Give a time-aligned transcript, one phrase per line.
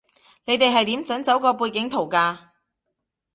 [0.45, 2.35] 你哋係點整走個背景圖㗎